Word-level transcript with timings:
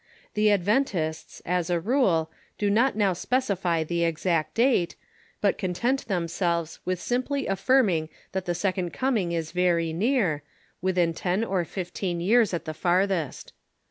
The 0.33 0.47
Adven 0.47 0.83
tists, 0.85 1.43
as 1.45 1.69
a 1.69 1.79
rule, 1.79 2.31
do 2.57 2.71
not 2.71 2.95
now 2.95 3.13
specify 3.13 3.83
the 3.83 4.03
exact 4.03 4.55
date, 4.55 4.95
but 5.41 5.59
contend 5.59 5.99
themselves 5.99 6.79
with 6.85 6.99
simi»ly 6.99 7.45
affirming 7.47 8.09
that 8.31 8.45
the 8.45 8.55
Second 8.55 8.93
Coming 8.93 9.31
is 9.31 9.51
very 9.51 9.93
near, 9.93 10.41
within 10.81 11.13
ten 11.13 11.43
or 11.43 11.63
fifteen 11.65 12.19
years 12.19 12.51
at 12.51 12.65
the 12.65 12.73
farthest. 12.73 13.53